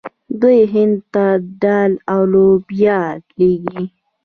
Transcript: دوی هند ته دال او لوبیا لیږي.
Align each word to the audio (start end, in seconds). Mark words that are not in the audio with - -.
دوی 0.41 0.59
هند 0.73 0.97
ته 1.13 1.25
دال 1.63 1.91
او 2.13 2.21
لوبیا 2.33 2.99
لیږي. 3.37 3.83